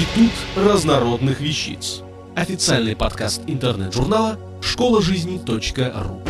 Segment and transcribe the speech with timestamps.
[0.00, 2.00] Институт разнородных вещиц.
[2.34, 6.22] Официальный подкаст интернет-журнала школа жизни.ру.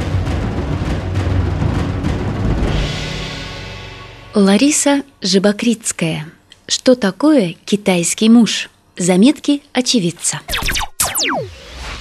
[4.34, 6.26] Лариса Жибокритская.
[6.66, 8.70] Что такое китайский муж?
[8.96, 10.40] Заметки очевидца.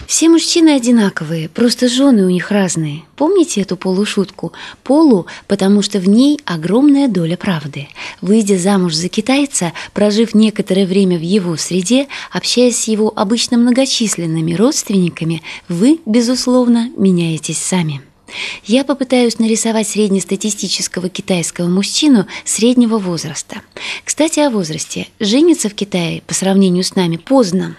[0.09, 3.03] Все мужчины одинаковые, просто жены у них разные.
[3.15, 4.53] Помните эту полушутку?
[4.81, 7.89] Полу, потому что в ней огромная доля правды.
[8.19, 14.55] Выйдя замуж за китайца, прожив некоторое время в его среде, общаясь с его обычно многочисленными
[14.55, 18.01] родственниками, вы, безусловно, меняетесь сами.
[18.65, 23.61] Я попытаюсь нарисовать среднестатистического китайского мужчину среднего возраста.
[24.03, 25.07] Кстати, о возрасте.
[25.19, 27.75] Жениться в Китае по сравнению с нами поздно.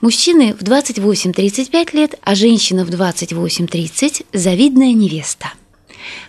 [0.00, 5.52] Мужчины в 28-35 лет, а женщина в 28-30– завидная невеста.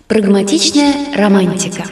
[0.07, 1.85] Прагматичная романтика.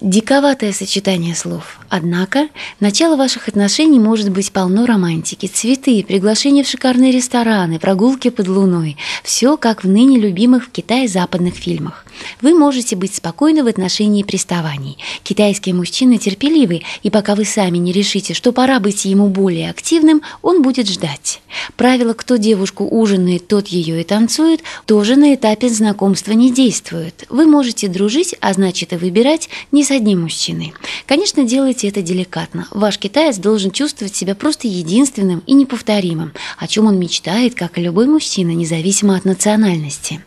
[0.00, 1.80] Диковатое сочетание слов.
[1.88, 2.48] Однако,
[2.78, 8.96] начало ваших отношений может быть полно романтики, цветы, приглашения в шикарные рестораны, прогулки под луной.
[9.24, 12.04] Все как в ныне любимых в Китае западных фильмах.
[12.40, 14.98] Вы можете быть спокойны в отношении приставаний.
[15.24, 20.22] Китайские мужчины терпеливы, и пока вы сами не решите, что пора быть ему более активным,
[20.42, 21.40] он будет ждать.
[21.76, 27.24] Правило «кто девушку ужинает, тот ее и танцует» тоже на этапе знакомства не действует.
[27.28, 30.74] Вы можете дружить, а значит и выбирать не с одним мужчиной.
[31.06, 32.68] Конечно, делайте это деликатно.
[32.70, 37.82] Ваш китаец должен чувствовать себя просто единственным и неповторимым, о чем он мечтает, как и
[37.82, 40.20] любой мужчина, независимо от национальности.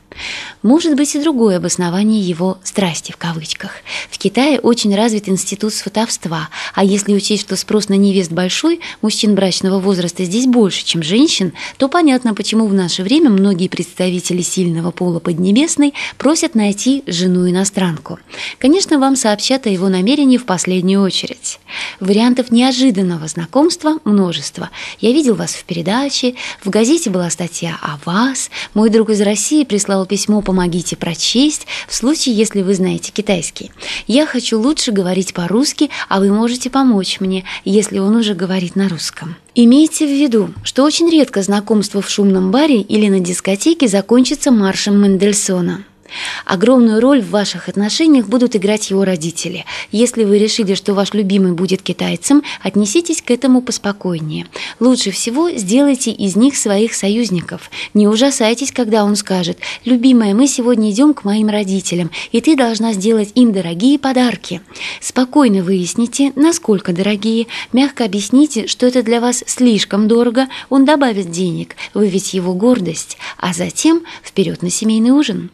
[0.61, 3.71] Может быть и другое обоснование его «страсти» в кавычках.
[4.09, 9.35] В Китае очень развит институт сватовства, а если учесть, что спрос на невест большой, мужчин
[9.35, 14.91] брачного возраста здесь больше, чем женщин, то понятно, почему в наше время многие представители сильного
[14.91, 18.19] пола Поднебесной просят найти жену-иностранку.
[18.59, 21.59] Конечно, вам сообщат о его намерении в последнюю очередь.
[21.99, 24.69] Вариантов неожиданного знакомства множество.
[24.99, 29.63] Я видел вас в передаче, в газете была статья о вас, мой друг из России
[29.63, 33.71] прислал письмо «Помогите прочесть» в случае, если вы знаете китайский.
[34.07, 38.89] Я хочу лучше говорить по-русски, а вы можете помочь мне, если он уже говорит на
[38.89, 39.37] русском.
[39.55, 45.01] Имейте в виду, что очень редко знакомство в шумном баре или на дискотеке закончится маршем
[45.01, 45.85] Мендельсона.
[46.45, 49.65] Огромную роль в ваших отношениях будут играть его родители.
[49.91, 54.47] Если вы решили, что ваш любимый будет китайцем, отнеситесь к этому поспокойнее.
[54.79, 57.69] Лучше всего сделайте из них своих союзников.
[57.93, 62.93] Не ужасайтесь, когда он скажет «Любимая, мы сегодня идем к моим родителям, и ты должна
[62.93, 64.61] сделать им дорогие подарки».
[64.99, 71.75] Спокойно выясните, насколько дорогие, мягко объясните, что это для вас слишком дорого, он добавит денег,
[71.93, 75.49] вы ведь его гордость, а затем вперед на семейный ужин.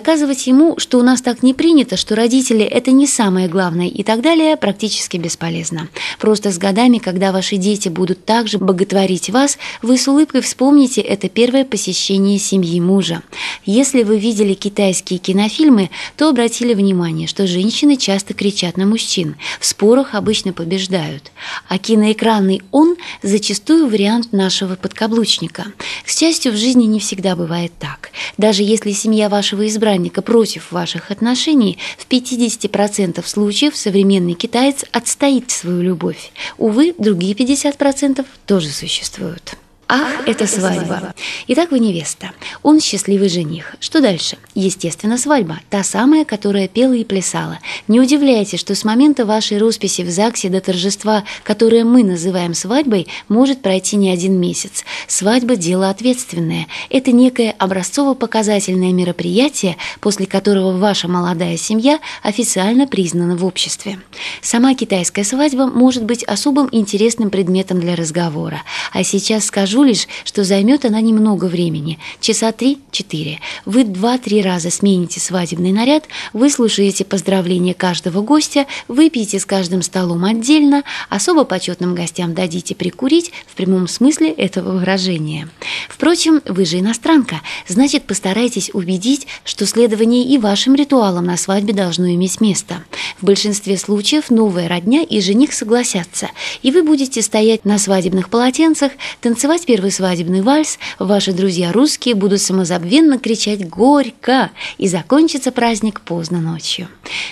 [0.00, 4.02] Доказывать ему, что у нас так не принято, что родители– это не самое главное и
[4.02, 5.90] так далее, практически бесполезно.
[6.18, 11.28] Просто с годами, когда ваши дети будут также боготворить вас, вы с улыбкой вспомните это
[11.28, 13.22] первое посещение семьи мужа.
[13.66, 19.66] Если вы видели китайские кинофильмы, то обратили внимание, что женщины часто кричат на мужчин, в
[19.66, 21.30] спорах обычно побеждают.
[21.68, 25.66] А киноэкранный «он» зачастую вариант нашего подкаблучника.
[26.06, 28.12] К счастью, в жизни не всегда бывает так.
[28.38, 35.50] Даже если семья вашего избранника избранника против ваших отношений, в 50% случаев современный китаец отстоит
[35.50, 36.32] свою любовь.
[36.58, 39.56] Увы, другие 50% тоже существуют.
[39.92, 41.14] Ах, это свадьба.
[41.48, 42.30] Итак, вы невеста.
[42.62, 43.74] Он счастливый жених.
[43.80, 44.38] Что дальше?
[44.54, 45.58] Естественно, свадьба.
[45.68, 47.58] Та самая, которая пела и плясала.
[47.88, 53.08] Не удивляйтесь, что с момента вашей росписи в ЗАГСе до торжества, которое мы называем свадьбой,
[53.28, 54.84] может пройти не один месяц.
[55.08, 56.68] Свадьба– дело ответственное.
[56.88, 63.98] Это некое образцово-показательное мероприятие, после которого ваша молодая семья официально признана в обществе.
[64.40, 68.62] Сама китайская свадьба может быть особым интересным предметом для разговора.
[68.92, 73.40] А сейчас скажу Скажу лишь, что займет она немного времени, часа три-четыре.
[73.64, 76.04] Вы два-три раза смените свадебный наряд,
[76.34, 83.54] выслушаете поздравления каждого гостя, выпьете с каждым столом отдельно, особо почетным гостям дадите прикурить в
[83.54, 85.48] прямом смысле этого выражения.
[85.88, 92.10] Впрочем, вы же иностранка, значит, постарайтесь убедить, что следование и вашим ритуалам на свадьбе должно
[92.10, 92.84] иметь место.
[93.18, 96.28] В большинстве случаев новая родня и жених согласятся,
[96.60, 98.92] и вы будете стоять на свадебных полотенцах,
[99.22, 106.40] танцевать первый свадебный вальс, ваши друзья русские будут самозабвенно кричать «Горько!» и закончится праздник поздно
[106.40, 106.88] ночью.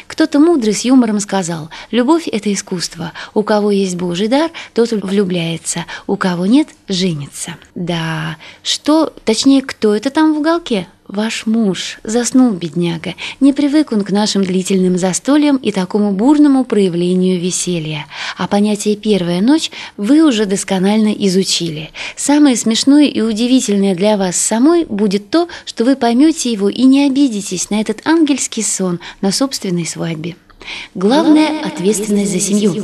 [0.06, 3.12] Кто-то мудрый с юмором сказал «Любовь– это искусство.
[3.34, 7.56] У кого есть Божий дар, тот влюбляется, у кого нет– женится».
[7.74, 10.86] Да, что, точнее, кто это там в уголке?
[11.08, 13.14] Ваш муж заснул, бедняга.
[13.40, 18.04] Не привык он к нашим длительным застольям и такому бурному проявлению веселья.
[18.36, 21.90] А понятие «первая ночь» вы уже досконально изучили.
[22.14, 27.06] Самое смешное и удивительное для вас самой будет то, что вы поймете его и не
[27.06, 30.36] обидитесь на этот ангельский сон на собственной свадьбе.
[30.94, 32.74] Главное– ответственность за семью.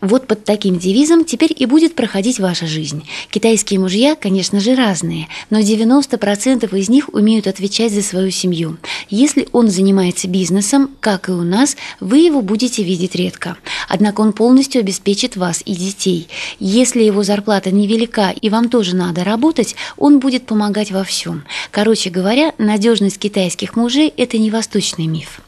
[0.00, 3.02] Вот под таким девизом теперь и будет проходить ваша жизнь.
[3.30, 8.78] Китайские мужья, конечно же, разные, но 90% из них умеют отвечать за свою семью.
[9.10, 13.56] Если он занимается бизнесом, как и у нас, вы его будете видеть редко.
[13.88, 16.28] Однако он полностью обеспечит вас и детей.
[16.60, 21.44] Если его зарплата невелика и вам тоже надо работать, он будет помогать во всем.
[21.72, 25.40] Короче говоря, надежность китайских мужей– это не восточный миф.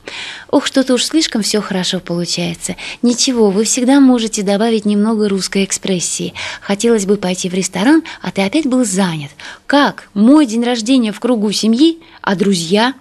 [0.50, 2.74] Ох, что-то уж слишком все хорошо получается.
[3.02, 6.34] Ничего, вы всегда можете добавить немного русской экспрессии.
[6.60, 9.30] Хотелось бы пойти в ресторан, а ты опять был занят.
[9.66, 10.08] Как?
[10.14, 12.94] Мой день рождения в кругу семьи, а друзья?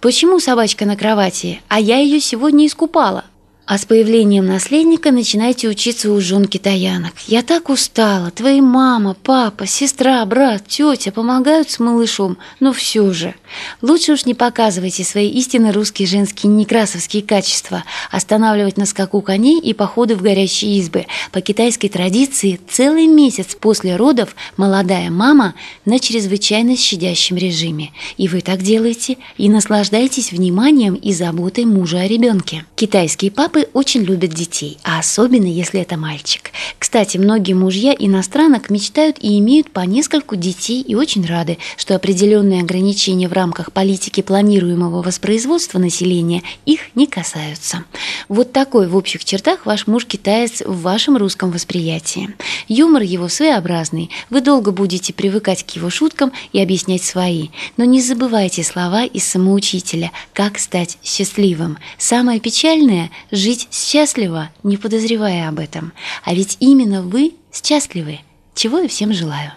[0.00, 3.24] Почему собачка на кровати, а я ее сегодня искупала?
[3.70, 7.12] А с появлением наследника начинайте учиться у жен китаянок.
[7.28, 8.32] Я так устала.
[8.32, 13.36] Твои мама, папа, сестра, брат, тетя помогают с малышом, но все же.
[13.80, 17.84] Лучше уж не показывайте свои истинно русские женские некрасовские качества.
[18.10, 21.06] Останавливать на скаку коней и походы в горящие избы.
[21.30, 27.92] По китайской традиции целый месяц после родов молодая мама на чрезвычайно щадящем режиме.
[28.16, 32.64] И вы так делаете и наслаждаетесь вниманием и заботой мужа о ребенке.
[32.74, 36.50] Китайские папы Папы очень любят детей, а особенно если это мальчик.
[36.78, 42.62] Кстати, многие мужья иностранок мечтают и имеют по нескольку детей и очень рады, что определенные
[42.62, 47.84] ограничения в рамках политики планируемого воспроизводства населения их не касаются.
[48.28, 52.34] Вот такой в общих чертах ваш муж китаец в вашем русском восприятии.
[52.68, 58.00] Юмор его своеобразный, вы долго будете привыкать к его шуткам и объяснять свои, но не
[58.00, 61.78] забывайте слова из самоучителя «Как стать счастливым».
[61.98, 63.10] Самое печальное–
[63.50, 65.92] жить счастливо, не подозревая об этом.
[66.24, 68.20] А ведь именно вы счастливы,
[68.54, 69.50] чего я всем желаю.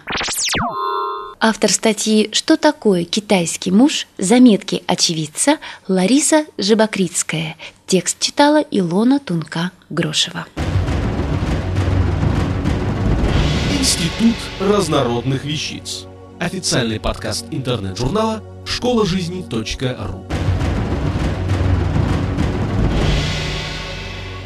[1.38, 7.56] Автор статьи «Что такое китайский муж?» Заметки очевидца Лариса Жибакритская.
[7.86, 10.46] Текст читала Илона Тунка-Грошева.
[13.78, 16.06] Институт разнородных вещиц.
[16.40, 19.06] Официальный подкаст интернет-журнала школа